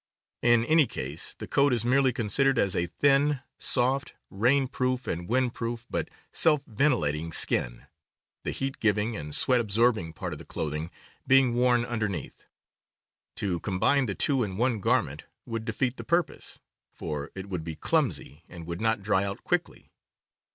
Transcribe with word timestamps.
In 0.41 0.65
any 0.65 0.87
case 0.87 1.35
the 1.35 1.45
coat 1.45 1.71
is 1.71 1.85
merely 1.85 2.11
considered 2.11 2.57
as 2.57 2.75
a 2.75 2.87
thin, 2.87 3.41
soft, 3.59 4.13
rain 4.31 4.67
proof 4.67 5.05
and 5.05 5.29
wind 5.29 5.53
proof, 5.53 5.85
but 5.91 6.09
self 6.31 6.63
ventilating, 6.65 7.31
skin, 7.31 7.85
the 8.41 8.49
heat 8.49 8.79
giving 8.79 9.15
and 9.15 9.35
sweat 9.35 9.61
absorbing 9.61 10.11
part 10.13 10.33
of 10.33 10.39
the 10.39 10.43
clothing 10.45 10.89
being 11.27 11.53
worn 11.53 11.85
under 11.85 12.07
neath. 12.09 12.45
To 13.35 13.59
combine 13.59 14.07
the 14.07 14.15
two 14.15 14.41
in 14.41 14.57
one 14.57 14.79
garment 14.79 15.25
would 15.45 15.65
defeat 15.65 15.97
the 15.97 16.03
purpose, 16.03 16.57
for 16.91 17.29
it 17.35 17.47
would 17.47 17.63
be 17.63 17.75
clumsy 17.75 18.41
and 18.49 18.65
would 18.65 18.81
not 18.81 19.03
dry 19.03 19.23
out 19.23 19.43
quickly. 19.43 19.91